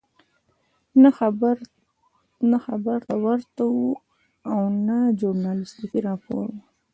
نه 2.51 2.57
خبر 2.69 2.97
ته 3.07 3.13
ورته 3.25 3.63
وو 3.73 3.87
او 4.51 4.59
نه 4.87 4.97
ژورنالستیکي 5.19 5.99
راپور 6.07 6.45
وو. 6.53 6.59